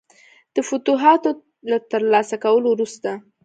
د 0.55 0.57
فتوحاتو 0.67 1.31
له 1.69 1.77
ترلاسه 1.91 2.35
کولو 2.43 2.67
وروسته. 2.71 3.09